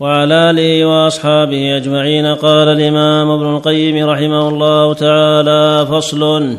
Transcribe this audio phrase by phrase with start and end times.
[0.00, 6.56] وعلى آله وأصحابه أجمعين قال الإمام ابن القيم رحمه الله تعالى فصل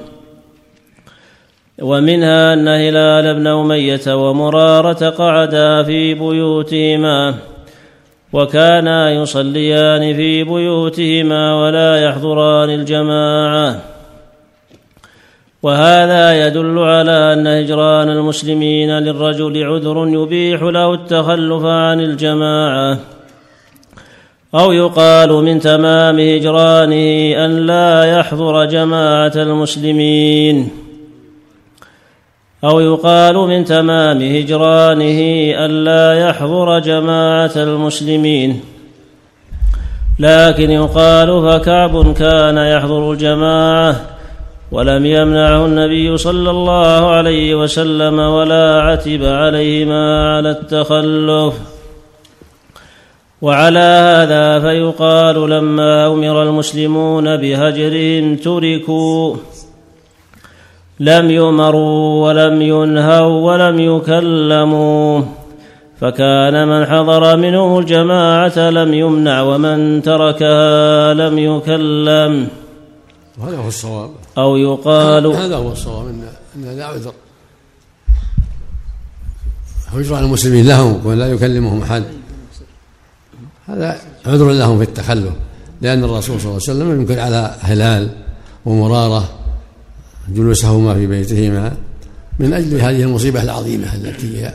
[1.82, 7.36] ومنها أن هلال بن أمية ومرارة قعدا في بيوتهما
[8.34, 13.82] وكانا يصليان في بيوتهما ولا يحضران الجماعة.
[15.64, 23.17] وهذا يدل على أن هجران المسلمين للرجل عذر يبيح له التخلف عن الجماعة.
[24.56, 30.70] أو يقال من تمام هجرانه أن لا يحضر جماعة المسلمين.
[32.64, 35.20] أو يقال من تمام هجرانه
[35.66, 38.62] أن لا يحضر جماعة المسلمين.
[40.20, 43.96] لكن يقال فكعب كان يحضر الجماعة
[44.72, 51.77] ولم يمنعه النبي صلى الله عليه وسلم ولا عتب عليهما على التخلف.
[53.42, 59.36] وعلى هذا فيقال لما أمر المسلمون بهجرهم تركوا
[61.00, 65.22] لم يمروا ولم ينهوا ولم يكلموا
[66.02, 72.48] فكان من حضر منهم الجماعة لم يمنع ومن تركها لم يكلم
[73.38, 74.10] وهذا هو الصواب.
[74.38, 76.22] أو يقال هذا هو الصواب ان
[76.56, 77.14] إن لا عذر
[79.88, 82.04] هجران المسلمين لهم ولا يكلمهم أحد.
[83.68, 85.34] هذا عذر لهم في التخلف
[85.82, 88.10] لأن الرسول صلى الله عليه وسلم ينكر على هلال
[88.66, 89.30] ومرارة
[90.30, 91.78] جلوسهما في بيتهما
[92.40, 94.54] من أجل هذه المصيبة العظيمة التي هي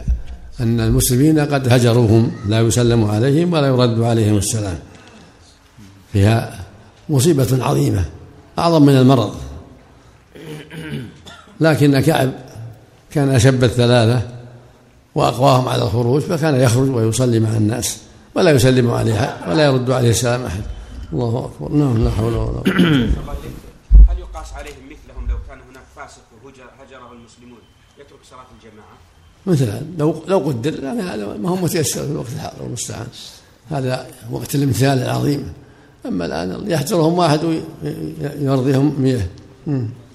[0.60, 4.78] أن المسلمين قد هجروهم لا يسلم عليهم ولا يرد عليهم السلام.
[6.12, 6.60] فيها
[7.08, 8.04] مصيبة عظيمة
[8.58, 9.34] أعظم من المرض.
[11.60, 12.30] لكن كعب
[13.10, 14.22] كان أشب الثلاثة
[15.14, 17.98] وأقواهم على الخروج فكان يخرج ويصلي مع الناس.
[18.34, 20.62] ولا يسلم عليه ولا يرد عليه السلام أحد.
[21.12, 21.72] الله أكبر.
[21.76, 22.62] نعم لا حول ولا قوة.
[24.08, 27.58] هل يقاس عليهم مثلهم لو كان هناك فاسق وهجره المسلمون؟
[28.00, 28.96] يترك صلاة الجماعة؟
[29.46, 33.06] مثلا لو لو قدر يعني هذا ما هو متيسر في الوقت الحاضر المستعان.
[33.70, 35.52] هذا وقت الامتثال العظيم.
[36.06, 39.26] أما الآن يحجرهم واحد ويرضيهم مئة.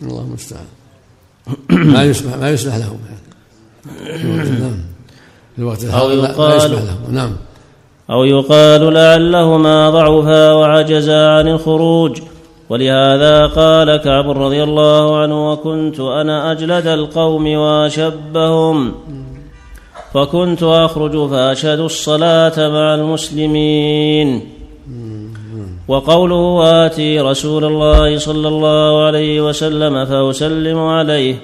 [0.02, 0.66] الله المستعان.
[1.70, 3.00] ما يسمح ما يسمح لهم.
[4.60, 4.78] نعم.
[5.56, 7.14] في الوقت الحاضر لا يسمح لهم.
[7.14, 7.36] نعم.
[8.10, 12.22] أو يقال لعلهما ضعفا وعجزا عن الخروج.
[12.70, 18.92] ولهذا قال كعب رضي الله عنه وكنت أنا أجلد القوم وأشبهم.
[20.14, 24.42] فكنت أخرج فأشهد الصلاة مع المسلمين.
[25.88, 31.36] وقوله آتي رسول الله صلى الله عليه وسلم فأسلم عليه.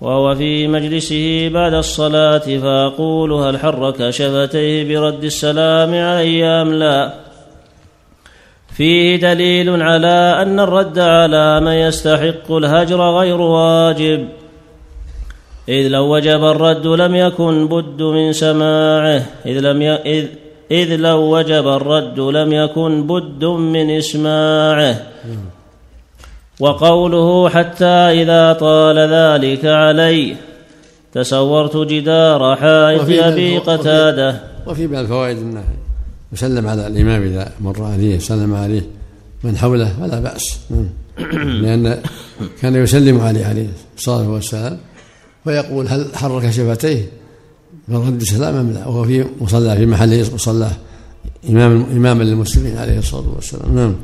[0.00, 7.14] وهو في مجلسه بعد الصلاة فأقول هل حرك شفتيه برد السلام علي أم لا؟
[8.76, 14.28] فيه دليل على أن الرد على من يستحق الهجر غير واجب
[15.68, 19.90] إذ لو وجب الرد لم يكن بد من سماعه إذ لم ي...
[19.90, 20.26] إذ...
[20.70, 25.02] إذ لو وجب الرد لم يكن بد من إسماعه.
[26.60, 30.36] وقوله حتى إذا طال ذلك علي
[31.12, 34.40] تصورت جدار حائط أبي قتادة.
[34.66, 35.64] وفي من الفوائد أنه
[36.32, 38.82] يسلم على الإمام إذا مر عليه يسلم عليه
[39.44, 40.58] من حوله فلا بأس.
[41.62, 42.02] لأن
[42.62, 44.78] كان يسلم عليه عليه الصلاة والسلام
[45.46, 47.06] ويقول هل حرك شفتيه؟
[47.88, 50.72] من رد السلام أم لا؟ وهو في مصلى في محل مصلاه
[51.48, 53.74] إمام إماما للمسلمين عليه الصلاة والسلام.
[53.74, 53.94] نعم.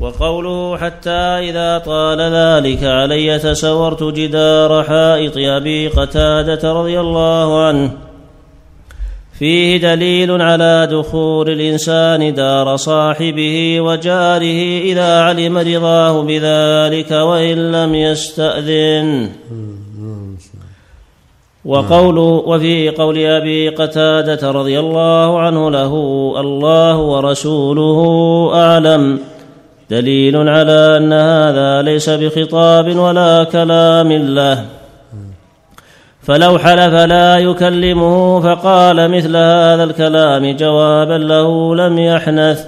[0.00, 1.10] وقوله حتى
[1.50, 7.90] إذا طال ذلك علي تسورت جدار حائط أبي قتادة رضي الله عنه.
[9.38, 19.30] فيه دليل على دخول الإنسان دار صاحبه وجاره إذا علم رضاه بذلك وإن لم يستأذن.
[21.64, 25.94] وقول وفي قول أبي قتادة رضي الله عنه له
[26.40, 28.00] الله ورسوله
[28.54, 29.18] أعلم.
[29.90, 34.64] دليل على أن هذا ليس بخطاب ولا كلام له.
[36.22, 42.64] فلو حلف لا يكلمه فقال مثل هذا الكلام جوابا له لم يحنث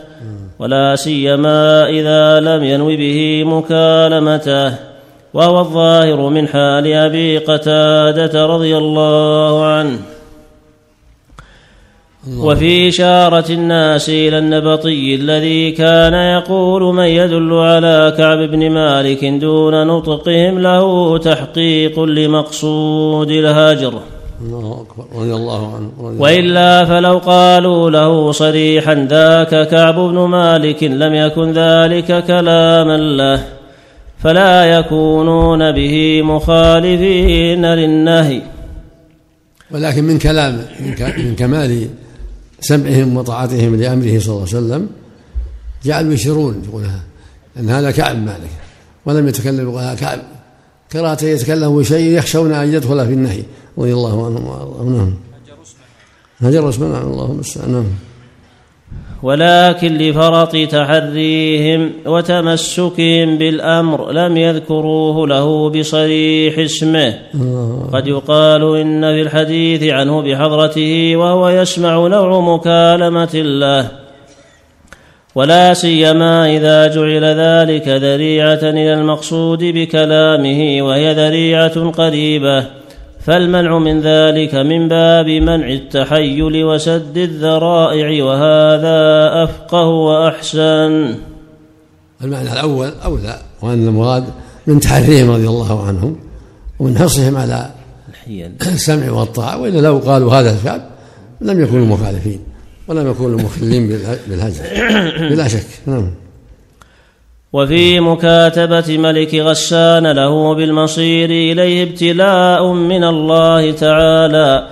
[0.59, 4.75] ولا سيما إذا لم ينو به مكالمته.
[5.35, 9.99] وهو الظاهر من حال أبي قتادة رضي الله عنه.
[12.39, 19.87] وفي إشارة الناس إلى النبطي الذي كان يقول من يدل على كعب بن مالك دون
[19.87, 24.01] نطقهم له تحقيق لمقصود الهجر
[24.43, 25.05] الله أكبر.
[25.21, 25.91] رضي الله عنه.
[26.01, 33.45] رضي وإلا فلو قالوا له صريحا ذاك كعب بن مالك لم يكن ذلك كلاما له
[34.19, 38.41] فلا يكونون به مخالفين للنهي.
[39.71, 41.89] ولكن من كلام من ك- من كمال
[42.61, 44.89] سمعهم وطاعتهم لأمره صلى الله عليه وسلم
[45.85, 47.01] جعلوا يشيرون يقولها
[47.59, 48.51] إن هذا كعب مالك
[49.07, 50.19] ولم يتكلم يقول كعب.
[50.93, 53.43] كراهه يتكلم بشيء يخشون أن يدخل في النهي.
[53.79, 54.97] رضي الله عنهم وأرضاهم.
[54.97, 55.15] نعم.
[56.41, 56.89] هجر اسمه.
[56.89, 57.07] نعم.
[57.07, 57.85] اللهم المستعان نعم.
[59.23, 67.15] ولكن لفرط تحريهم وتمسكهم بالأمر لم يذكروه له بصريح اسمه.
[67.35, 73.89] الله قد يقال إن في الحديث عنه بحضرته وهو يسمع نوع مكالمة الله
[75.35, 82.80] ولا سيما إذا جعل ذلك ذريعة إلى المقصود بكلامه وهي ذريعة قريبة.
[83.21, 89.01] فالمنع من ذلك من باب منع التحيل وسد الذرائع وهذا
[89.45, 91.15] أفقه وأحسن.
[92.25, 94.25] المعنى الأول اولى وأن المراد
[94.67, 96.17] من تحريهم رضي الله عنهم
[96.79, 97.71] ومن حرصهم على
[98.67, 100.81] السمع والطاعة وإلا لو قالوا هذا الشعب
[101.41, 102.39] لم يكونوا مخالفين
[102.89, 104.63] ولم يكونوا مخلين باله- بالهجر.
[105.35, 105.67] بلا شك.
[105.87, 106.11] نعم.
[107.53, 114.67] وفي مكاتبة ملك غسان له بالمصير إليه ابتلاء من الله تعالى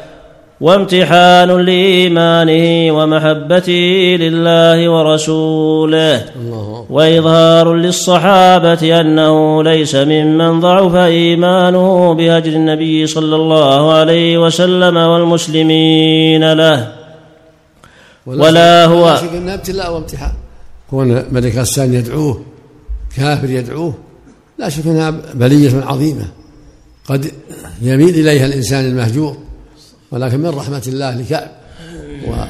[0.61, 6.25] وامتحان لإيمانه ومحبته لله ورسوله.
[6.91, 16.89] وإظهار للصحابة أنه ليس ممن ضعف إيمانه بهجر النبي صلى الله عليه وسلم والمسلمين له.
[18.27, 20.33] ولا هو- ابتلاء وامتحان.
[20.91, 22.41] كون ملك غسان يدعوه.
[23.19, 23.94] كافر يدعوه
[24.59, 26.29] لا شك إنها بلية عظيمة.
[27.05, 27.32] قد
[27.82, 29.37] يميل إليها الإنسان المهجور
[30.11, 31.50] ولكن من رحمة الله لكعب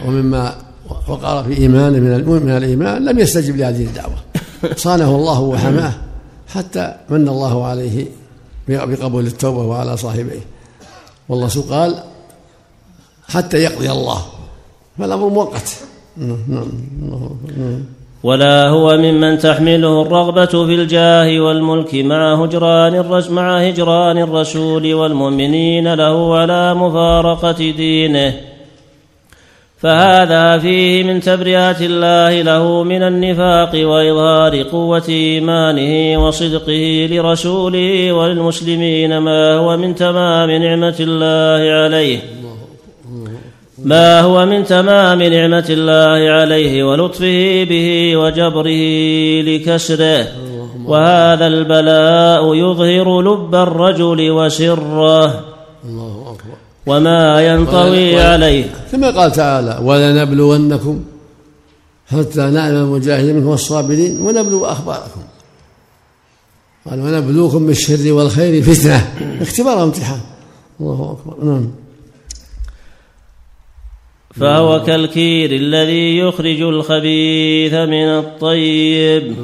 [0.06, 0.56] ومما
[1.08, 4.16] وقر في ايمانه من من الإيمان لم يستجب لهذه الدعوة.
[4.76, 5.92] صانه الله وحماه
[6.48, 8.06] حتى من الله عليه
[8.68, 10.40] بقبول التوبة وعلى صاحبيه
[11.28, 12.02] والله قال
[13.28, 14.22] حتى يقضي الله.
[14.98, 15.68] فالأمر مؤقت.
[16.16, 16.68] نعم نعم
[17.56, 17.84] نعم.
[18.22, 26.36] ولا هو ممن تحمله الرغبة في الجاه والملك مع هجران مع هجران الرسول والمؤمنين له
[26.36, 28.34] على مفارقة دينه.
[29.78, 39.54] فهذا فيه من تبرئة الله له من النفاق وإظهار قوة إيمانه وصدقه لرسوله وللمسلمين ما
[39.54, 42.18] هو من تمام نعمة الله عليه.
[43.84, 48.84] ما هو من تمام نعمة الله عليه ولطفه به وجبره
[49.42, 50.26] لكسره.
[50.86, 55.44] وهذا البلاء يظهر لب الرجل وسره.
[55.84, 56.56] الله أكبر.
[56.86, 58.64] وما ينطوي عليه.
[58.92, 61.04] كما قال تعالى ولنبلونكم
[62.06, 65.20] حتى نعلم المجاهدين منكم والصابرين ونبلو أخباركم.
[66.90, 69.08] قال ونبلوكم بالشر والخير فتنة.
[69.42, 70.20] اختبار وامتحان.
[70.80, 71.44] الله أكبر.
[71.44, 71.70] نعم.
[74.40, 79.36] فهو كالكير الذي يخرج الخبيث من الطيب.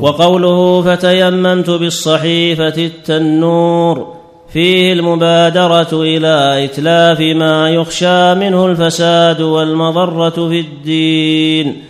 [0.00, 4.14] وقوله فتيممت بالصحيفة التنور
[4.52, 11.82] فيه المبادرة إلى إتلاف ما يخشى منه الفساد والمضرة في الدين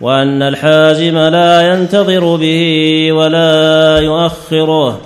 [0.00, 5.00] وأن الحازم لا ينتظر به ولا يؤخره.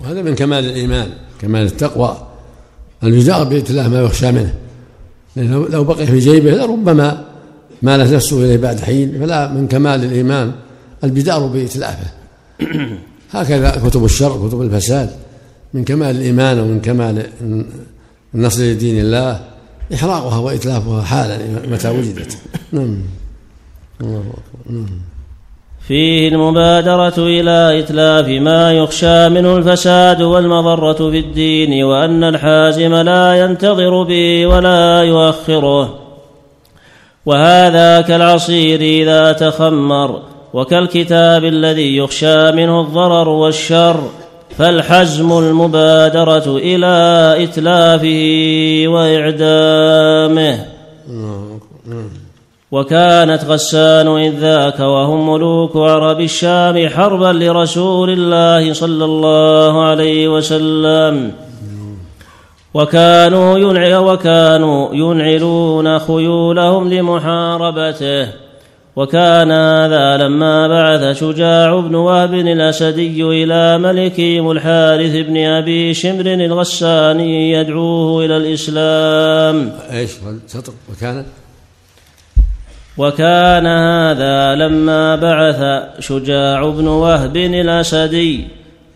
[0.00, 1.08] وهذا من كمال الإيمان
[1.40, 2.16] كمال التقوى
[3.04, 4.54] الجزاء بإتلاف ما يخشى منه.
[5.36, 7.24] لأنه لو بقي في جيبه لربما
[7.82, 10.52] مالت نفسه إليه بعد حين فلا من كمال الإيمان
[11.04, 12.10] البدار بإتلافه.
[13.32, 15.10] هكذا كتب الشر كتب الفساد
[15.74, 17.26] من كمال الإيمان ومن كمال
[18.34, 19.44] النصر لدين الله
[19.94, 21.38] إحراقها وإتلافها حالا
[21.70, 22.38] متى وجدت.
[22.72, 22.98] نعم.
[24.00, 24.72] الله أكبر.
[24.72, 25.13] نعم.
[25.88, 34.02] فيه المبادرة إلى إتلاف ما يخشى منه الفساد والمضرة في الدين وأن الحازم لا ينتظر
[34.02, 35.98] به ولا يؤخره.
[37.26, 40.22] وهذا كالعصير إذا تخمر
[40.54, 44.00] وكالكتاب الذي يخشى منه الضرر والشر.
[44.58, 50.64] فالحزم المبادرة إلى إتلافه وإعدامه.
[52.74, 61.32] وكانت غسان إذ ذاك وهم ملوك عرب الشام حربا لرسول الله صلى الله عليه وسلم.
[62.74, 68.28] وكانوا ينع وكانوا ينعلون خيولهم لمحاربته.
[68.96, 77.52] وكان هذا لما بعث شجاع بن وهب الأسدي إلى ملكهم الحارث بن أبي شمر الغساني
[77.52, 79.72] يدعوه إلى الإسلام.
[79.92, 80.10] إيش؟
[80.46, 81.24] سطر وكان
[82.98, 85.60] وكان هذا لما بعث
[85.98, 88.48] شجاع بن وهب الأسدي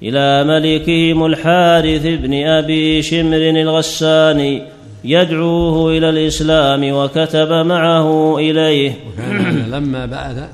[0.02, 4.62] إلى ملكهم الحارث بن أبي شمر الغساني
[5.04, 8.92] يدعوه إلى الإسلام وكتب معه إليه.
[9.08, 10.48] وكان لما بعث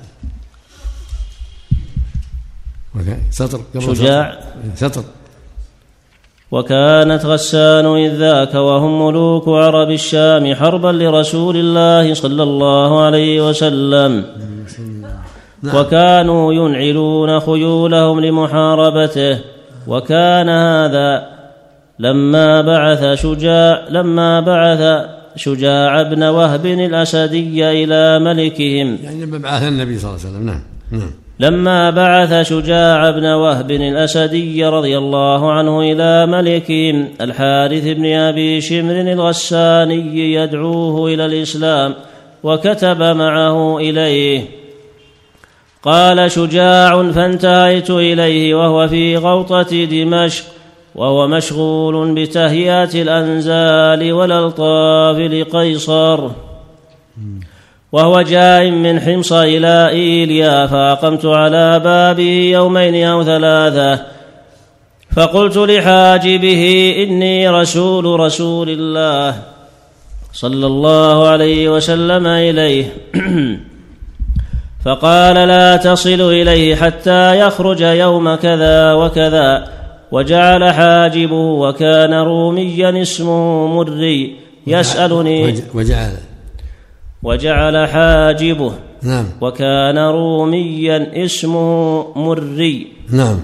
[3.31, 4.41] سطر قبل شجاع.
[4.75, 5.05] سطر.
[6.51, 14.25] وكانت غسان إذ ذاك وهم ملوك عرب الشام حربا لرسول الله صلى الله عليه وسلم.
[15.75, 19.39] وكانوا ينعلون خيولهم لمحاربته.
[19.87, 21.27] وكان هذا
[21.99, 28.99] لما بعث شجاع لما بعث شجاع بن وهب الأسدي إلى ملكهم.
[29.03, 30.47] يعني لما بعث النبي صلى الله عليه وسلم.
[30.47, 30.63] نعم.
[30.91, 31.24] نعم.
[31.41, 39.01] لما بعث شجاع بن وهب الأسدي رضي الله عنه إلى ملكهم الحارث بن أبي شمر
[39.01, 41.95] الغساني يدعوه إلى الإسلام
[42.43, 44.45] وكتب معه إليه.
[45.83, 50.45] قال شجاع فانتهيت إليه وهو في غوطة دمشق
[50.95, 56.31] وهو مشغول بتهيئة الأنزال والألطاف لقيصر.
[57.95, 64.03] وهو جاء من حمص إلى إيليا فأقمت على بابه يومين أو ثلاثة.
[65.17, 69.35] فقلت لحاجبه إني رسول رسول الله
[70.33, 72.85] صلى الله عليه وسلم إليه.
[74.85, 79.69] فقال لا تصل إليه حتى يخرج يوم كذا وكذا.
[80.13, 84.37] وجعل حاجبه وكان روميا اسمه مري
[84.67, 85.45] يسألني.
[85.45, 86.13] وج- وجعل
[87.25, 88.73] وجعل حاجبه.
[89.03, 89.27] نعم.
[89.41, 92.87] وكان روميا اسمه مري.
[93.11, 93.41] نعم.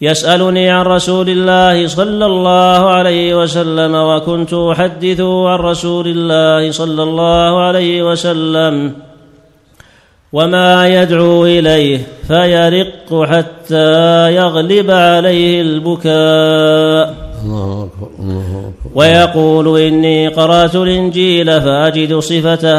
[0.00, 7.60] يسألني عن رسول الله صلى الله عليه وسلم وكنت أحدثه عن رسول الله صلى الله
[7.60, 8.92] عليه وسلم
[10.32, 17.33] وما يدعو إليه فيرق حتى يغلب عليه البكاء.
[17.44, 18.08] الله أكبر.
[18.20, 22.74] الله أكبر ويقول إني قرأت الإنجيل فأجد صفة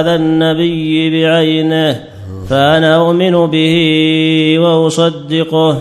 [0.00, 2.04] هذا النبي بعينه
[2.48, 3.76] فأنا أؤمن به
[4.58, 5.80] وأصدقه.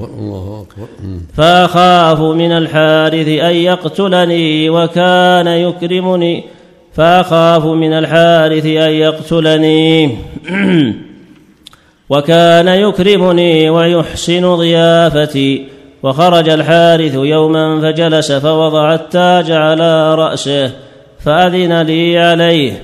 [0.00, 0.86] الله أكبر.
[1.04, 1.20] مم.
[1.34, 6.44] فأخاف من الحارث أن يقتلني وكان يكرمني.
[6.94, 10.06] فأخاف من الحارث أن يقتلني.
[12.10, 15.77] وكان يكرمني ويحسن ضيافتي.
[16.02, 20.70] وخرج الحارث يوما فجلس فوضع التاج على رأسه
[21.20, 22.82] فأذن لي عليه.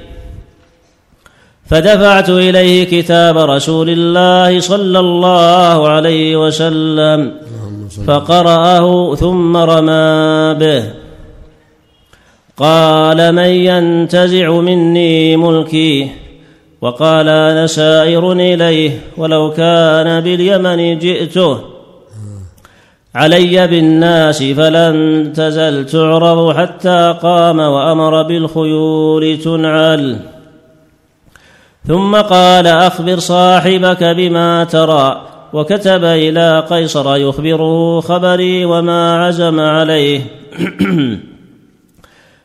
[1.66, 7.32] فدفعت إليه كتاب رسول الله صلى الله عليه وسلم
[8.06, 10.84] فقرأه ثم رمى به.
[12.56, 16.10] قال من ينتزع مني ملكي؟
[16.80, 21.73] وقال أنا سائر إليه ولو كان باليمن جئته.
[23.14, 30.16] علي بالناس فلن تزل تعرض حتى قام وأمر بالخيول تنعل.
[31.86, 35.22] ثم قال أخبر صاحبك بما ترى.
[35.52, 40.20] وكتب إلى قيصر يخبره خبري وما عزم عليه.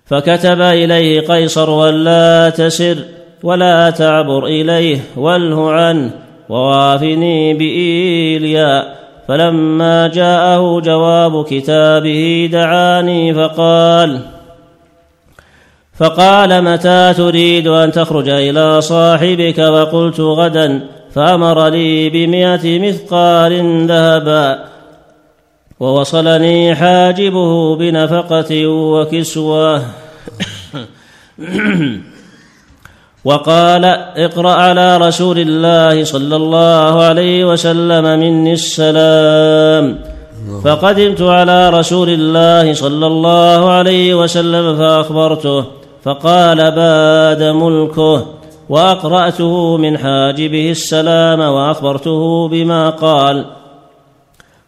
[0.09, 2.97] فكتب إليه قيصر ولا تسر
[3.43, 6.11] ولا تعبر إليه واله عنه
[6.49, 8.99] ووافني بإيليا
[9.29, 14.19] فلما جاءه جواب كتابه دعاني فقال
[15.93, 24.65] فقال متى تريد أن تخرج إلى صاحبك؟ وقلت غدا فأمر لي بمئة مثقال ذهبا
[25.79, 29.83] ووصلني حاجبه بنفقة وكسوة.
[33.25, 33.85] وقال
[34.15, 39.99] اقرأ على رسول الله صلى الله عليه وسلم مني السلام.
[40.63, 45.65] فقدمت على رسول الله صلى الله عليه وسلم فأخبرته
[46.03, 48.25] فقال باد ملكه
[48.69, 53.45] وأقرأته من حاجبه السلام وأخبرته بما قال.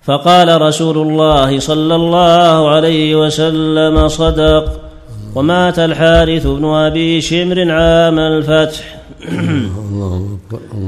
[0.01, 4.91] فقال رسول الله صلى الله عليه وسلم صدق.
[5.36, 8.98] ومات الحارث بن أبي شمر عام الفتح.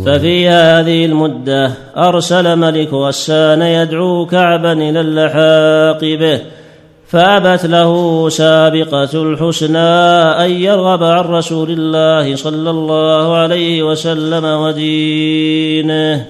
[0.06, 6.42] ففي هذه المدة أرسل ملك غسان يدعو كعبا إلى اللحاق به
[7.08, 9.78] فأبت له سابقة الحسنى
[10.46, 16.26] أن يرغب عن رسول الله صلى الله عليه وسلم ودينه.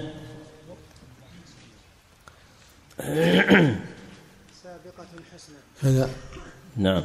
[4.63, 6.07] سابقة الحسنى.
[6.77, 7.03] نعم.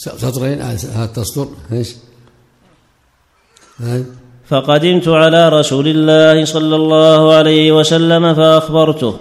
[0.00, 1.94] سطرين هذا التسطر إيش؟
[4.48, 9.16] فقدمت على رسول الله صلى الله عليه وسلم فأخبرته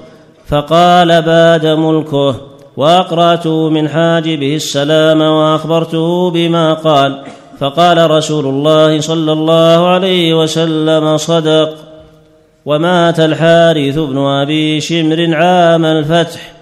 [0.48, 2.36] فقال باد ملكه
[2.78, 7.24] وأقرأته من حاجبه السلام وأخبرته بما قال
[7.60, 11.76] فقال رسول الله صلى الله عليه وسلم صدق.
[12.66, 16.54] ومات الحارث بن أبي شمر عام الفتح.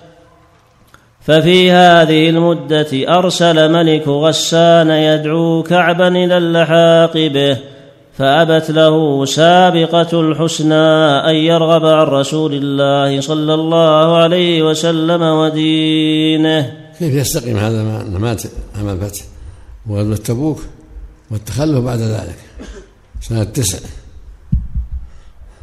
[1.27, 7.57] ففي هذه المدة أرسل ملك غسان يدعو كعبا إلى اللحاق به
[8.17, 10.85] فأبت له سابقة الحسنى
[11.29, 16.73] أن يرغب عن رسول الله صلى الله عليه وسلم ودينه.
[16.99, 18.43] كيف يستقيم هذا ما مات
[18.81, 19.21] أمام الفتح؟
[19.89, 20.59] وغزوة تبوك
[21.31, 22.37] والتخلف بعد ذلك.
[23.21, 23.79] سنة تسع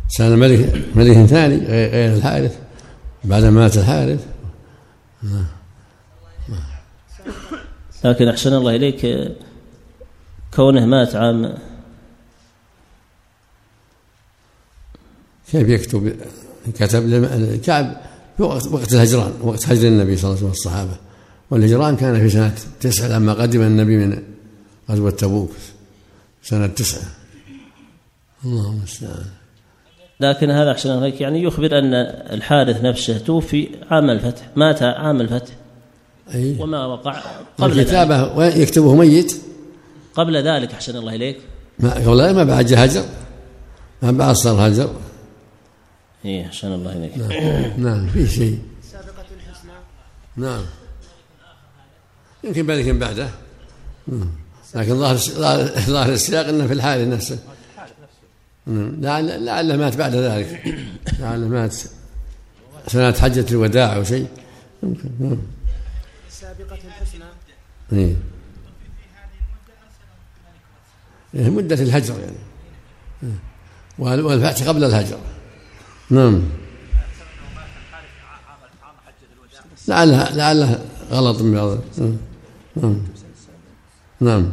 [0.09, 2.59] سنة ملك ملك ثاني غير الحارث
[3.25, 4.21] بعد ما مات الحارث.
[8.05, 9.33] لكن أحسن الله إليك
[10.55, 11.55] كونه مات عام.
[15.51, 16.17] كيف يكتب؟
[16.75, 17.97] كتب كعب
[18.37, 20.97] في وقت الهجران وقت هجر النبي صلى الله عليه وسلم والصحابة.
[21.51, 24.23] والهجران كان في سنة تسعة لما قدم النبي من
[24.91, 25.53] غزوة تبوك
[26.43, 27.09] سنة تسعة.
[28.45, 29.25] اللهم المستعان
[30.21, 31.95] لكن هذا أحسن عليك يعني يخبر أن
[32.33, 35.55] الحارث نفسه توفي عام الفتح مات عام الفتح.
[36.35, 37.23] أي وما وقع
[37.59, 39.37] قبل الكتابة يكتبه؟ ميت.
[40.15, 41.39] قبل ذلك أحسن الله إليك.
[41.79, 43.05] ما قبل ما بعد هجر.
[44.03, 44.95] ما بعد صار هجر.
[46.25, 47.19] إيه أحسن الله إليك.
[47.19, 47.87] نعم.
[47.87, 48.59] نعم في شيء.
[48.93, 49.73] سابقة الحسنى.
[50.37, 50.63] نعم.
[52.45, 53.29] يمكن يمكن بعده.
[54.09, 54.31] نعم.
[54.75, 55.17] لكن ظاهر
[55.87, 57.39] ظاهر السياق إنه في الحال نفسه.
[58.67, 59.01] نعم.
[59.01, 60.75] لعل لعله مات بعد ذلك.
[61.21, 61.75] لعله مات.
[62.87, 64.27] سنة حجة الوداع أو شيء.
[64.83, 65.39] يمكن
[66.45, 66.55] نعم.
[66.57, 67.25] سابقة الحسنى.
[67.93, 68.17] إيه.
[71.35, 72.37] إيه مدة الهجر يعني.
[73.23, 73.39] إيه.
[73.99, 75.19] والفتح قبل الهجر؟
[76.11, 76.43] نعم.
[79.89, 80.79] لعلها لعلها
[81.11, 81.79] غلط من بعض.
[82.77, 82.99] نعم.
[84.21, 84.53] نعم.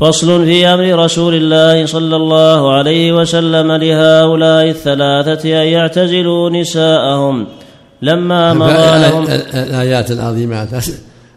[0.00, 7.46] فصل في أمر رسول الله صلى الله عليه وسلم لهؤلاء الثلاثة أن يعتزلوا نساءهم.
[8.02, 10.68] لما مضى لهم الايات العظيمات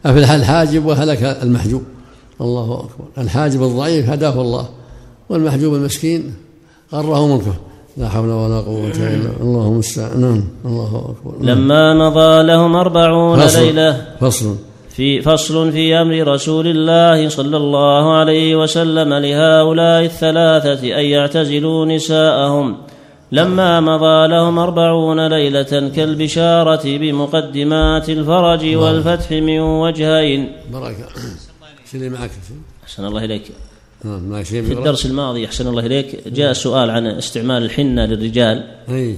[0.06, 1.84] افلح الحاجب وهلك المحجوب؟
[2.42, 3.24] الله أكبر.
[3.24, 4.70] الحاجب الضعيف هداه الله
[5.30, 6.34] والمحجوب المسكين
[6.94, 7.54] غره ملكه.
[7.98, 10.22] لا حول ولا قوة إلا الله المستعان.
[10.22, 10.44] نعم.
[10.66, 11.46] الله أكبر.
[11.46, 11.58] نعم.
[11.58, 13.62] لما مضى لهم أربعون فصل.
[13.62, 14.06] ليلة.
[14.22, 14.56] فصل.
[14.90, 22.78] في فصل في أمر رسول الله صلى الله عليه وسلم لهؤلاء الثلاثة أن يعتزلوا نساءهم.
[23.32, 30.52] لما مضى لهم أربعون ليلة كالبشارة بمقدمات الفرج والفتح من وجهين.
[30.74, 31.08] بركة
[31.92, 32.32] شيل معك
[32.84, 33.52] أحسن الله إليك.
[34.04, 38.68] نعم في الدرس الماضي أحسن الله إليك جاء سؤال عن استعمال الحنة للرجال.
[38.90, 39.18] أي.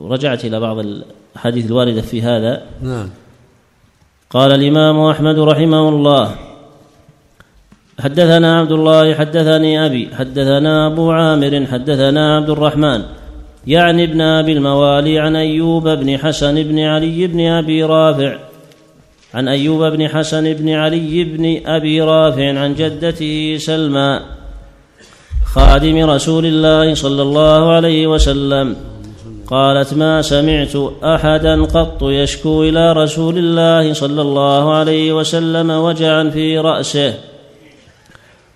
[0.00, 2.62] رجعت إلى بعض الأحاديث الواردة في هذا.
[2.82, 3.10] نعم.
[4.30, 6.47] قال الإمام أحمد رحمه الله
[8.00, 13.02] حدثنا عبد الله حدثني أبي حدثنا أبو عامر حدثنا عبد الرحمن.
[13.66, 18.38] يعني ابن أبي الموالي عن أيوب بن حسن بن علي بن أبي رافع.
[19.34, 24.20] عن أيوب بن حسن بن علي بن أبي رافع عن جدته سلمى
[25.46, 28.76] خادم رسول الله صلى الله عليه وسلم.
[29.46, 36.58] قالت ما سمعت أحدا قط يشكو إلى رسول الله صلى الله عليه وسلم وجعا في
[36.58, 37.14] رأسه.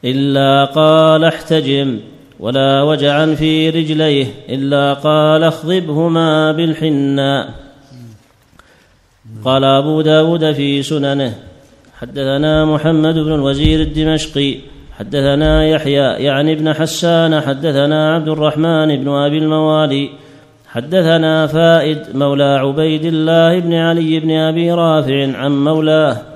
[0.05, 1.99] إلا قال احتجم
[2.41, 7.55] ولا وجعا في رجليه إلا قال اخضبهما بالحناء
[9.45, 11.35] قال أبو داود في سننه
[11.99, 14.57] حدثنا محمد بن الوزير الدمشقي
[14.99, 20.11] حدثنا يحيى يعني ابن حسان حدثنا عبد الرحمن بن أبي الموالي
[20.69, 26.32] حدثنا فائد مولى عبيد الله بن علي بن أبي رافع عن مولاه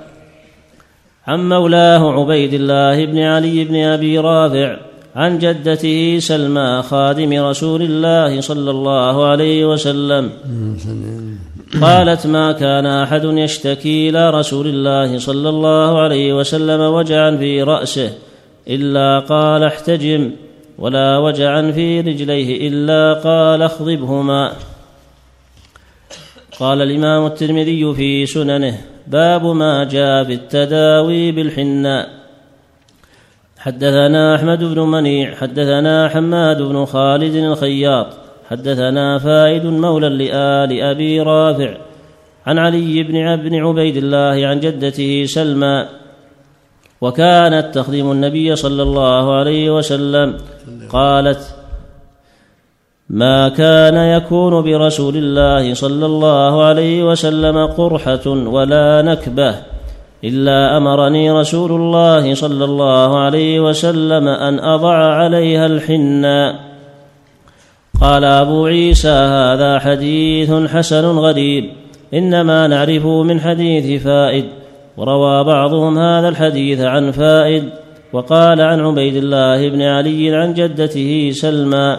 [1.26, 4.76] عن مولاه عبيد الله بن علي بن أبي رافع
[5.16, 10.30] عن جدته سلمى خادم رسول الله صلى الله عليه وسلم.
[11.82, 18.10] قالت ما كان أحد يشتكي إلى رسول الله صلى الله عليه وسلم وجعا في رأسه
[18.68, 20.30] إلا قال احتجم
[20.78, 24.52] ولا وجعا في رجليه إلا قال اخضبهما
[26.60, 32.08] قال الإمام الترمذي في سننه باب ما جاء في التداوي بالحناء
[33.58, 38.06] حدثنا أحمد بن منيع حدثنا حماد بن خالد الخياط
[38.50, 41.76] حدثنا فائد مولى لآل أبي رافع
[42.46, 45.86] عن علي بن بن عبيد الله عن جدته سلمى
[47.00, 50.36] وكانت تخدم النبي صلى الله عليه وسلم.
[50.88, 51.55] قالت
[53.10, 59.54] ما كان يكون برسول الله صلى الله عليه وسلم قرحة ولا نكبة
[60.24, 66.54] إلا أمرني رسول الله صلى الله عليه وسلم أن أضع عليها الحناء
[68.00, 71.70] قال أبو عيسى هذا حديث حسن غريب
[72.14, 74.44] إنما نعرفه من حديث فائد
[74.96, 77.64] وروى بعضهم هذا الحديث عن فائد
[78.12, 81.96] وقال عن عبيد الله بن علي عن جدته سلمى.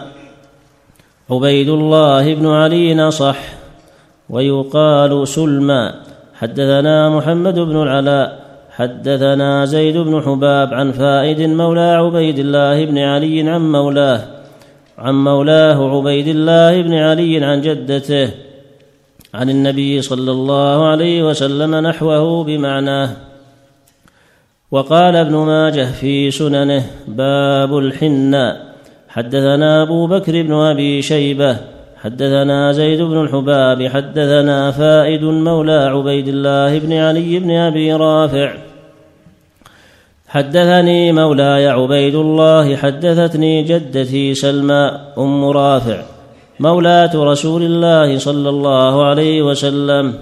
[1.30, 3.38] عبيد الله بن علي صح
[4.30, 5.92] ويقال سلمى
[6.34, 8.38] حدثنا محمد بن العلاء
[8.70, 14.20] حدثنا زيد بن حباب عن فائد مولى عبيد الله بن علي عن مولاه
[14.98, 18.30] عن مولاه عبيد الله بن علي عن جدته
[19.34, 23.10] عن النبي صلى الله عليه وسلم نحوه بمعناه.
[24.70, 28.67] وقال ابن ماجه في سننه باب الحناء
[29.18, 31.56] حدثنا أبو بكر بن أبي شيبة
[32.02, 38.52] حدثنا زيد بن الحباب حدثنا فائد مولى عبيد الله بن علي بن أبي رافع.
[40.28, 46.02] حدثني مولاي عبيد الله حدثتني جدتي سلمى أم رافع
[46.60, 50.14] مولاة رسول الله صلى الله عليه وسلم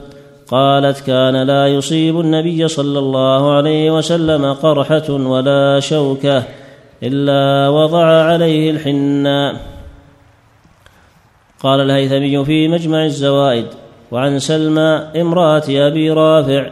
[0.48, 6.42] قالت كان لا يصيب النبي صلى الله عليه وسلم قرحة ولا شوكة
[7.02, 9.56] إلا وضع عليه الحناء
[11.60, 13.66] قال الهيثمي في مجمع الزوائد
[14.10, 16.70] وعن سلمى امرأة أبي رافع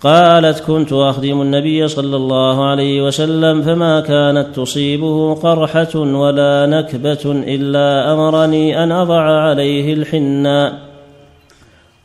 [0.00, 8.12] قالت كنت أخدم النبي صلى الله عليه وسلم فما كانت تصيبه قرحة ولا نكبة إلا
[8.12, 10.78] أمرني أن أضع عليه الحناء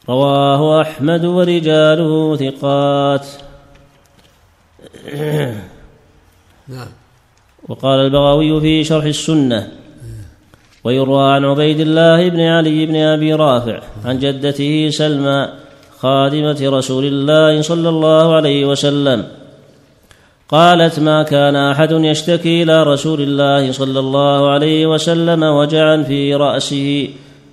[0.09, 3.27] رواه أحمد ورجاله ثقات.
[6.69, 6.87] نعم.
[7.69, 9.67] وقال البغوي في شرح السنة
[10.83, 15.47] ويروى عن عبيد الله بن علي بن أبي رافع عن جدته سلمى
[15.99, 19.25] خادمة رسول الله صلى الله عليه وسلم
[20.49, 27.09] قالت ما كان أحد يشتكي إلى رسول الله صلى الله عليه وسلم وجعا في رأسه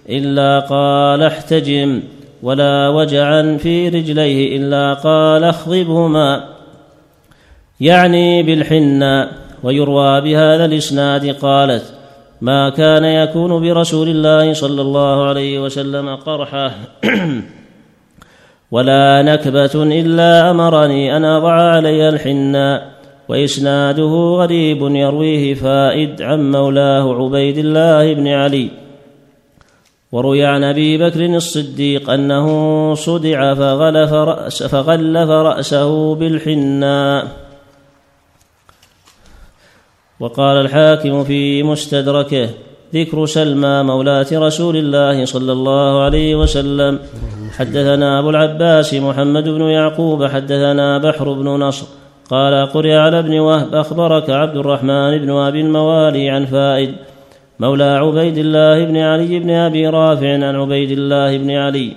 [0.08, 2.02] إلا قال احتجم
[2.42, 6.55] ولا وجعا في رجليه إلا قال اخضبهما
[7.80, 9.28] يعني بالحنى
[9.62, 11.94] ويروى بهذا الإسناد قالت
[12.40, 16.70] ما كان يكون برسول الله صلى الله عليه وسلم قرحة
[18.74, 22.96] ولا نكبة إلا أمرني أن أضع علي الحناء
[23.28, 28.70] وإسناده غريب يرويه فائد عن مولاه عبيد الله بن علي.
[30.12, 37.45] وروي عن أبي بكر الصديق أنه صدع فغلف, رأس فغلف رأسه بالحناء
[40.20, 42.48] وقال الحاكم في مستدركه
[42.94, 46.98] ذكر سلمى مولاة رسول الله صلى الله عليه وسلم.
[47.56, 51.86] حدثنا أبو العباس محمد بن يعقوب حدثنا بحر بن نصر
[52.30, 56.94] قال قرئ على ابن وهب أخبرك عبد الرحمن بن أبي الموالي عن فائد
[57.60, 61.92] مولى عبيد الله بن علي بن أبي رافع عن عبيد الله بن علي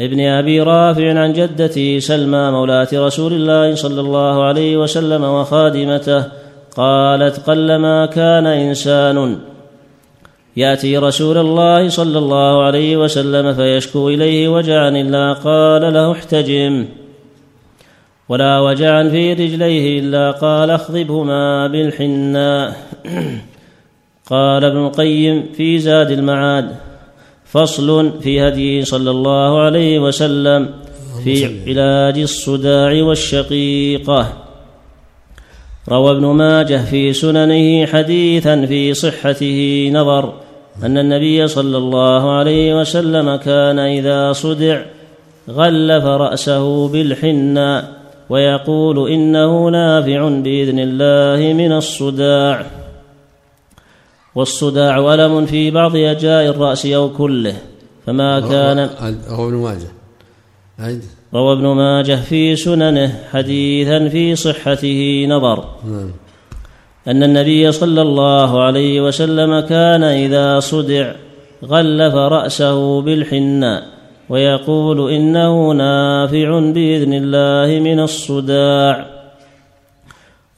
[0.00, 6.24] ابن أبي رافع عن جدته سلمى مولاة رسول الله صلى الله عليه وسلم وخادمته
[6.78, 9.38] قالت قلما كان إنسان
[10.56, 16.86] يأتي رسول الله صلى الله عليه وسلم فيشكو إليه وجعا إلا قال له احتجم
[18.28, 22.76] ولا وجعا في رجليه إلا قال اخضبهما بالحناء
[24.30, 26.76] قال ابن القيم في زاد المعاد
[27.44, 30.68] فصل في هديه صلى الله عليه وسلم
[31.24, 34.47] في علاج الصداع والشقيقة.
[35.88, 40.34] روى ابن ماجه في سننه حديثا في صحته نظر
[40.82, 44.82] أن النبي صلى الله عليه وسلم كان إذا صدع
[45.50, 47.82] غلف رأسه بالحنى
[48.30, 52.66] ويقول إنه نافع بإذن الله من الصداع.
[54.34, 57.56] والصداع ألم في بعض أجاء الرأس أو كله
[58.06, 58.90] فما كان
[59.30, 61.17] روى ابن ماجه.
[61.34, 65.64] روى ابن ماجه في سننه حديثا في صحته نظر.
[65.84, 66.10] نعم.
[67.08, 71.12] أن النبي صلى الله عليه وسلم كان إذا صدع
[71.64, 73.82] غلف رأسه بالحناء
[74.28, 79.06] ويقول إنه نافع بإذن الله من الصداع.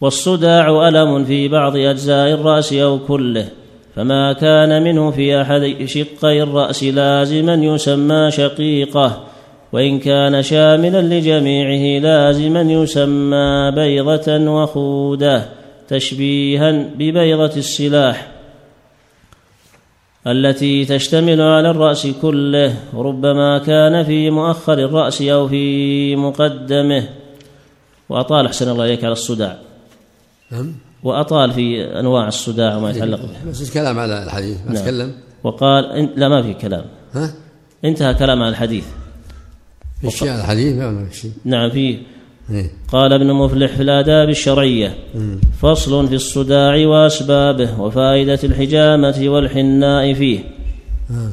[0.01, 3.49] والصداع ألم في بعض أجزاء الرأس أو كله
[3.97, 9.30] فما كان منه في أحد شقي الرأس لازما يسمى شقيقة.
[9.73, 15.49] وإن كان شاملا لجميعه لازما يسمى بيضة وخودة
[15.89, 18.31] تشبيها ببيضة السلاح
[20.27, 27.09] التي تشتمل على الرأس كله ربما كان في مؤخر الرأس أو في مقدمه.
[28.09, 29.59] وأطال أحسن الله إليك على الصداع.
[30.53, 30.75] نعم.
[31.03, 33.51] وأطال في أنواع الصداع وما يتعلق به.
[33.51, 34.59] بس كلام على الحديث.
[34.67, 34.83] ما نعم.
[34.83, 35.13] تكلم
[35.45, 36.85] وقال لا ما في كلام.
[37.13, 37.35] ها؟
[37.85, 38.85] انتهى كلام عن الحديث.
[40.01, 41.31] في شيء على الحديث ما في شيء.
[41.45, 41.99] نعم فيه
[42.51, 42.71] إيه.
[42.93, 44.95] قال ابن مفلح في الآداب الشرعية
[45.63, 50.39] فصل في الصداع وأسبابه وفائدة الحجامة والحناء فيه.
[51.11, 51.31] آه.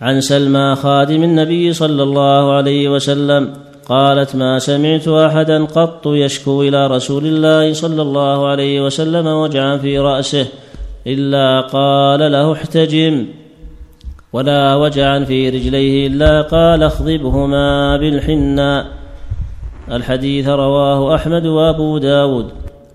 [0.00, 3.52] عن سلمى خادم النبي صلى الله عليه وسلم
[3.86, 9.98] قالت ما سمعت أحدا قط يشكو إلى رسول الله صلى الله عليه وسلم وجعا في
[9.98, 10.46] رأسه
[11.06, 13.26] إلا قال له احتجم.
[14.32, 18.86] ولا وجعا في رجليه إلا قال اخضبهما بالحناء
[19.90, 22.48] الحديث رواه أحمد وأبو داود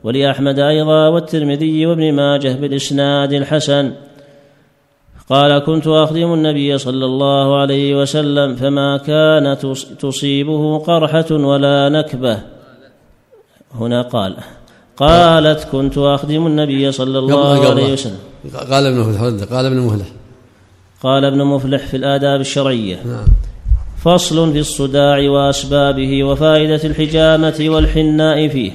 [0.03, 3.91] ولأحمد أيضا والترمذي وابن ماجه بالإسناد الحسن.
[5.29, 9.57] قال كنت أخدم النبي صلى الله عليه وسلم فما كان
[9.99, 12.39] تصيبه قرحة ولا نكبة.
[13.75, 14.37] هنا قال
[14.97, 18.19] قالت كنت أخدم النبي صلى الله عليه وسلم.
[18.71, 19.21] قال ابن مفلح
[19.51, 20.07] قال ابن مفلح
[21.03, 22.95] قال ابن مفلح في الآداب الشرعية.
[23.05, 23.25] نعم.
[24.03, 28.71] فصل في الصداع وأسبابه وفائدة الحجامة والحناء فيه.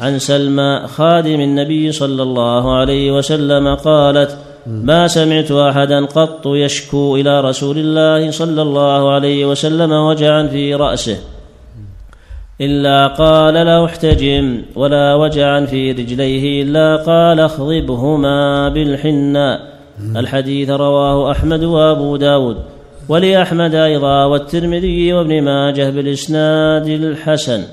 [0.00, 7.40] عن سلمى خادم النبي صلى الله عليه وسلم قالت ما سمعت أحدا قط يشكو إلى
[7.40, 11.18] رسول الله صلى الله عليه وسلم وجعا في رأسه.
[12.60, 19.71] إلا قال له أحتجم ولا وجعا في رجليه إلا قال اخضبهما بالحناء
[20.16, 22.56] الحديث رواه أحمد وأبو داود
[23.08, 27.64] ولأحمد أيضا والترمذي وابن ماجه بالإسناد الحسن.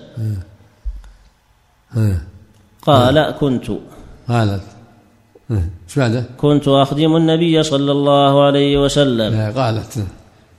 [2.82, 3.68] قال كنت.
[4.30, 4.64] قالت
[5.98, 9.52] بعده؟ كنت أخدم النبي صلى الله عليه وسلم.
[9.58, 10.06] قالت.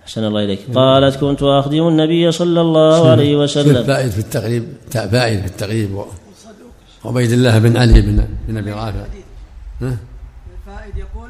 [0.04, 0.61] أحسن الله إليك.
[0.74, 3.85] قالت كنت أخدم النبي صلى الله عليه وسلم.
[3.85, 5.98] فائد في التقريب فائد في التقريب
[7.04, 9.04] عبيد الله بن علي بن بن أبي رافع
[9.80, 9.96] ها؟
[10.66, 11.28] فائد يقول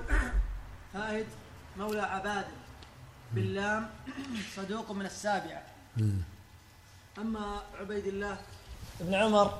[0.95, 1.25] فائد
[1.91, 2.45] مولى عباد
[3.35, 3.87] باللام
[4.57, 5.63] صدوق من السابعة
[7.19, 8.37] أما عبيد الله
[9.01, 9.55] بن عمر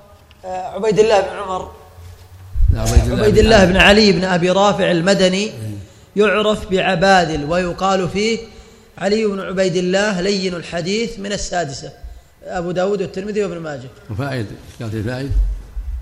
[0.45, 1.71] آه، عبيد الله بن عمر
[2.73, 3.65] لا، عبيد الله.
[3.65, 5.51] بن علي بن أبي رافع المدني
[6.15, 8.39] يعرف بعبادل ويقال فيه
[8.97, 11.91] علي بن عبيد الله لين الحديث من السادسة.
[12.43, 13.89] أبو داود والترمذي وابن ماجه.
[14.09, 15.31] وفائد في فائد؟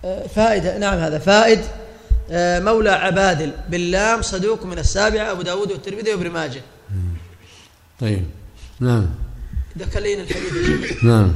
[0.05, 1.59] آه، فائدة نعم هذا فائد.
[1.59, 1.88] آه،
[2.31, 6.61] مولى عبادل باللام صدوق من السابعة أبو داود والترمذي وابن ماجه.
[8.01, 8.23] طيب.
[8.79, 9.05] نعم.
[9.77, 11.03] ذكر لين الحديث.
[11.03, 11.33] نعم.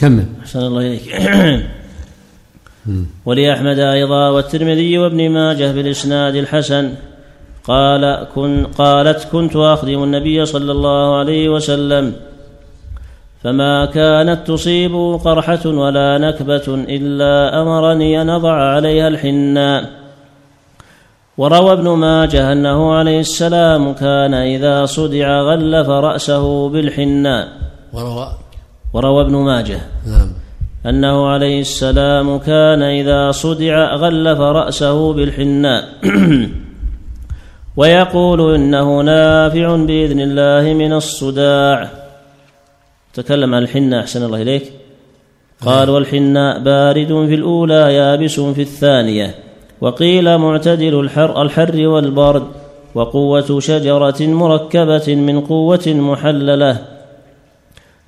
[0.00, 0.26] كمل.
[0.42, 1.02] أحسن الله إليك.
[3.26, 6.94] ولأحمد أيضا والترمذي وابن ماجه بالإسناد الحسن.
[7.64, 12.16] قال كن قالت كنت أخدم النبي صلى الله عليه وسلم.
[13.42, 14.94] فما كانت تصيب
[15.24, 19.90] قرحة ولا نكبة إلا أمرني أن أضع عليها الحناء
[21.38, 27.48] وروى ابن ماجه أنه عليه السلام كان إذا صدع غلف رأسه بالحناء
[27.92, 28.28] وروى.
[28.92, 30.32] وروى ابن ماجه نعم.
[30.86, 35.84] أنه عليه السلام كان إذا صدع غلف رأسه بالحناء
[37.76, 42.05] ويقول إنه نافع بإذن الله من الصداع.
[43.16, 44.72] تكلم عن الحناء أحسن الله إليك.
[45.66, 49.34] قال والحناء بارد في الأولى يابس في الثانية.
[49.80, 52.42] وقيل معتدل الحر, الحر والبرد.
[52.94, 56.78] وقوة شجرة مركبة من قوة محللة.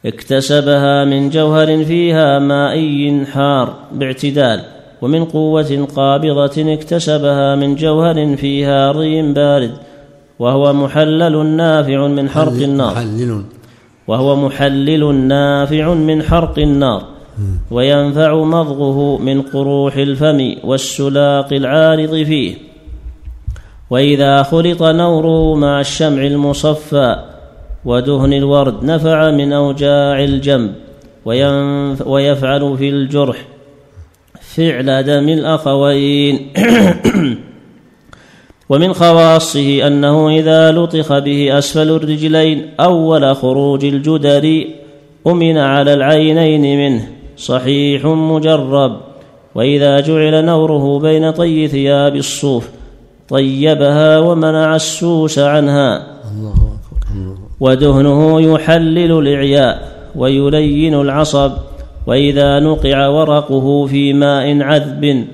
[0.07, 4.61] اكتسبها من جوهر فيها مائي حار باعتدال.
[5.03, 9.73] ومن قوة قابضة اكتسبها من جوهر فيها ري بارد.
[10.39, 12.93] وهو محلل نافع من حرق النار.
[12.93, 13.58] محلل.
[14.09, 17.05] وهو محلل نافع من حرق النار
[17.71, 22.55] وينفع مضغه من قروح الفم والسلاق العارض فيه.
[23.91, 27.25] وإذا خلط نوره مع الشمع المصفى
[27.85, 30.75] ودهن الورد نفع من أوجاع الجنب
[32.07, 33.37] ويفعل في الجرح
[34.41, 36.53] فعل دم الأخوين.
[38.69, 44.65] ومن خواصه أنه إذا لطخ به أسفل الرجلين أول خروج الجدر
[45.27, 48.97] أمن على العينين منه صحيح مجرب
[49.55, 52.69] وإذا جعل نوره بين طي ثياب الصوف
[53.29, 56.07] طيبها ومنع السوس عنها
[57.61, 61.53] ودهنه يحلل الإعياء ويلين العصب
[62.07, 65.25] وإذا نقع ورقه في ماء عذب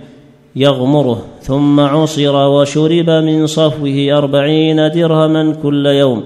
[0.57, 6.25] يغمره ثم عصر وشرب من صفوه أربعين درهما كل يوم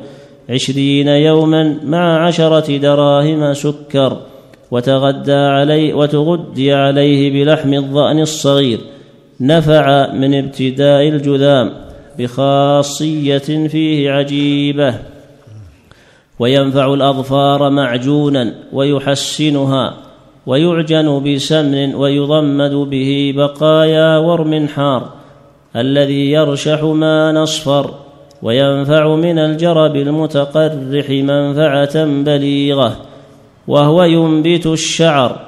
[0.50, 4.16] عشرين يوما مع عشرة دراهم سكر
[4.70, 8.78] وتغدى عليه وتغدي عليه بلحم الضأن الصغير
[9.40, 11.72] نفع من ابتداء الجذام
[12.18, 13.38] بخاصية
[13.68, 14.94] فيه عجيبة
[16.38, 20.07] وينفع الأظفار معجونا ويحسنها
[20.46, 25.08] ويعجن بسمن ويضمد به بقايا ورم حار
[25.76, 27.94] الذي يرشح ما نصفر
[28.42, 32.96] وينفع من الجرب المتقرح منفعة بليغة
[33.68, 35.40] وهو ينبت الشعر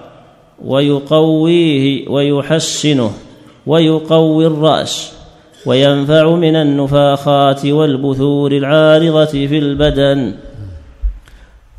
[0.64, 3.11] ويقويه ويحسنه
[3.66, 5.12] ويقوي الرأس
[5.66, 10.35] وينفع من النفاخات والبثور العارضة في البدن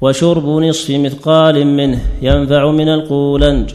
[0.01, 3.73] وشرب نصف مثقال منه ينفع من القولنج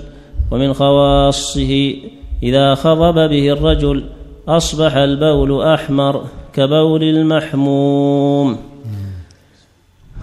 [0.50, 1.94] ومن خواصه
[2.42, 4.04] إذا خضب به الرجل
[4.48, 8.58] أصبح البول أحمر كبول المحموم.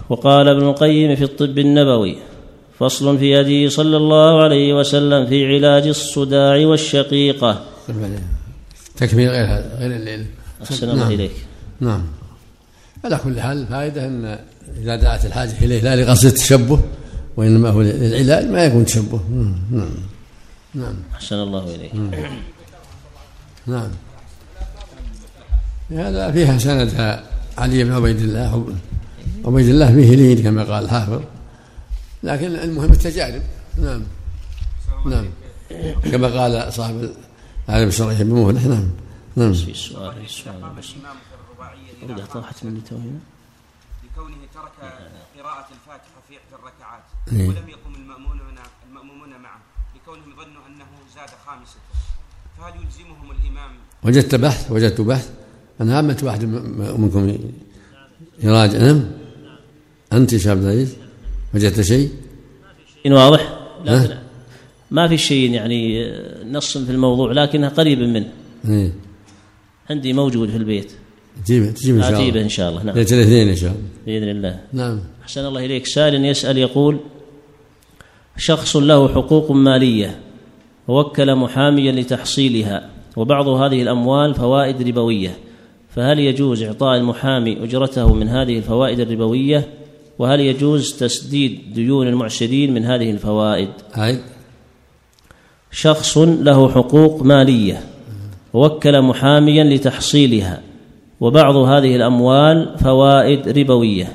[0.09, 2.17] وقال ابن القيم في الطب النبوي
[2.79, 7.63] فصل في هديه صلى الله عليه وسلم في علاج الصداع والشقيقة.
[8.97, 10.25] تكميل غير هذا غير الليل
[10.63, 11.11] أحسن الله نعم.
[11.11, 11.31] إليك.
[11.79, 12.03] نعم.
[13.05, 14.39] على كل حال الفائدة أن
[14.77, 16.79] إذا دعت الحاجة إليه لا لقصد التشبه
[17.37, 19.21] وإنما هو للعلاج ما يكون تشبه.
[19.71, 19.89] نعم
[20.73, 21.93] نعم أحسن الله إليك.
[23.67, 23.89] نعم.
[25.91, 27.19] هذا فيها سند
[27.57, 28.65] علي بن عبيد الله
[29.45, 31.21] عبيد الله به لين كما قال الحافظ
[32.23, 33.41] لكن المهم التجارب.
[33.77, 34.03] نعم.
[35.05, 35.25] نعم.
[36.11, 37.09] كما قال صاحب
[37.69, 38.67] العالم الشرعي بمهله.
[38.67, 38.89] نعم.
[39.35, 39.53] نعم.
[39.53, 40.55] في سؤال السؤال.
[40.77, 40.93] بس
[42.33, 43.32] طاحت من توهنا لكونه
[44.67, 47.47] ترك قراءة الفاتحة في إحدى الركعات إيه.
[47.47, 48.39] ولم يقم المأمون
[48.89, 49.59] المأمومون معه
[49.95, 51.79] لكونهم ظنوا أنه زاد خامسة.
[52.57, 53.71] فهل يلزمهم الإمام؟
[54.03, 55.29] وجدت بحث وجدت بحث.
[55.81, 56.45] أنا عمت واحد
[56.97, 57.37] منكم
[58.39, 58.79] يراجع.
[58.79, 59.11] نعم.
[60.13, 60.95] أنت يا عبد العزيز
[61.53, 62.11] وجدت شيء؟
[63.05, 64.23] إن واضح؟ لا
[64.91, 66.11] ما في شيء يعني
[66.51, 68.31] نص في الموضوع لكنها قريب منه
[68.69, 68.93] إيه؟
[69.89, 70.91] عندي موجود في البيت.
[71.45, 72.41] تجيبه تجيبه إن شاء الله.
[72.41, 72.83] إن شاء الله.
[72.83, 72.95] نعم.
[72.95, 73.81] ليله الاثنين إن شاء الله.
[74.05, 74.59] بإذن الله.
[74.73, 74.99] نعم.
[75.23, 75.85] أحسن الله إليك.
[75.85, 76.99] سائل يسأل يقول
[78.37, 80.19] شخص له حقوق مالية
[80.87, 85.37] ووكل محاميا لتحصيلها وبعض هذه الأموال فوائد ربوية
[85.95, 89.67] فهل يجوز إعطاء المحامي أجرته من هذه الفوائد الربوية؟
[90.19, 94.19] وهل يجوز تسديد ديون المعسرين من هذه الفوائد؟ هاي.
[95.71, 97.83] شخص له حقوق مالية
[98.53, 100.61] ووكل محاميا لتحصيلها
[101.23, 104.13] وبعض هذه الأموال فوائد ربوية.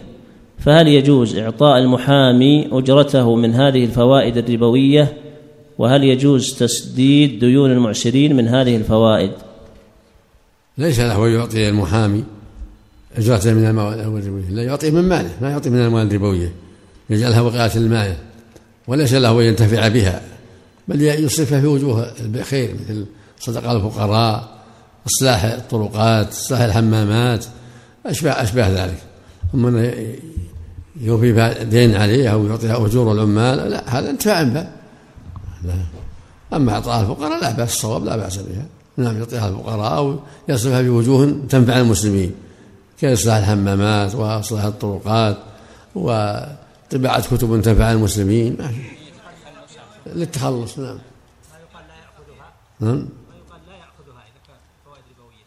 [0.58, 5.16] فهل يجوز إعطاء المحامي أجرته من هذه الفوائد الربوية؟
[5.78, 9.30] وهل يجوز تسديد ديون المعسرين من هذه الفوائد؟
[10.78, 12.24] ليس له يعطي المحامي
[13.16, 14.50] اجرته من المواد الربوية.
[14.50, 16.52] لا يعطيه من ماله ما يعطي من الاموال الربوية.
[17.10, 18.16] يجعلها وقاية للمال
[18.88, 20.22] وليس له ان ينتفع بها
[20.88, 23.06] بل يصرفها في وجوه الخير مثل
[23.40, 24.57] صدقة الفقراء
[25.08, 27.44] اصلاح الطرقات اصلاح الحمامات
[28.06, 28.98] اشباه اشباه ذلك.
[29.54, 29.92] أما
[31.00, 34.66] يوفي دين عليه أو يعطيها أجور العمال لا هذا انتفاع به.
[36.52, 38.66] أما اعطاء الفقراء لا بأس الصواب لا بأس بها.
[38.96, 40.18] نعم يعطيها الفقراء أو
[40.48, 42.32] يصرفها في وجوه تنفع المسلمين
[43.00, 45.36] كاصلاح الحمامات واصلاح الطرقات
[45.94, 48.56] وطباعة كتب تنفع المسلمين.
[50.06, 50.98] للتخلص نعم.
[52.80, 53.08] نعم.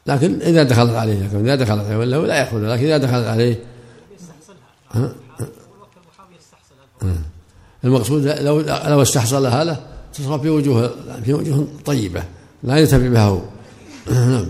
[0.07, 3.59] لكن إذا دخلت عليه لكن إذا دخلت عليه ولا لا يأخذها لكن إذا دخلت عليه
[7.83, 9.77] المقصود لو لو استحصلها له
[10.13, 10.91] تصرف في وجوه
[11.23, 12.23] في وجوه طيبة
[12.63, 13.41] لا ينتفع بها هو.
[14.11, 14.47] نعم.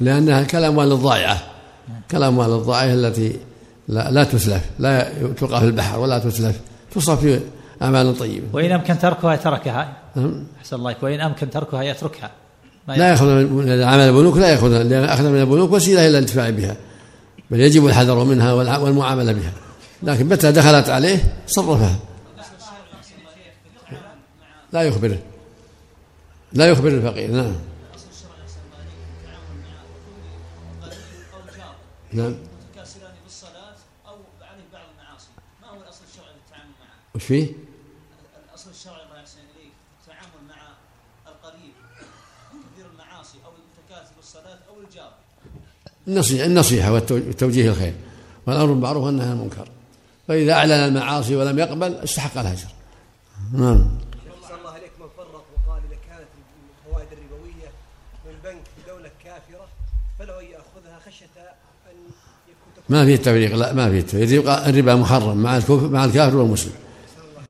[0.00, 1.38] لأنها كالأموال الضائعة
[2.08, 3.36] كالأموال الضائعة التي
[3.88, 6.60] لا, لا تسلف لا تلقى في البحر ولا تسلف
[6.94, 7.40] تصرف في
[7.82, 8.46] أعمال طيبة.
[8.52, 9.96] وإن أمكن تركها تركها
[10.58, 12.30] أحسن الله وإن أمكن تركها يتركها.
[12.98, 13.26] لا يأخذ.
[13.26, 16.76] من عمل البنوك لا يأخذ لأن أخذ من البنوك وسيلة إلى الانتفاع بها.
[17.50, 19.52] بل يجب الحذر منها والمعاملة بها.
[20.02, 21.98] لكن متى دخلت عليه؟ صرفها.
[24.72, 25.18] لا يخبره.
[26.52, 27.54] لا يخبر الفقير نعم.
[32.12, 32.34] نعم.
[32.70, 33.76] متكاسلان في الصلاة
[34.08, 35.28] أو بعض المعاصي.
[35.62, 37.46] ما هو الأصل الشرعي في التعامل معه؟ وش فيه؟
[38.50, 40.60] الأصل الشرعي الله يحسن إليك التعامل مع
[41.32, 41.72] القريب
[42.72, 45.12] كثير المعاصي أو المتكاسل في الصلاة أو الجار
[46.10, 47.94] النصيحة النصيحة والتوجيه الخير.
[48.46, 49.68] والأمر بالمعروف والنهي عن المنكر.
[50.28, 52.68] فإذا أعلن المعاصي ولم يقبل استحق الهجر.
[53.52, 53.88] نعم.
[54.60, 56.28] الله عليك من فرط وقال إذا كانت
[56.86, 57.68] الفوائد الربوية
[58.26, 59.66] من بنك في دولة كافرة
[60.20, 61.26] أن يأخذها خشية
[61.90, 61.96] أن
[62.48, 66.72] يكون ما فيه التفريق لا ما فيه التفريق الربا محرم مع الكفر مع الكافر والمسلم.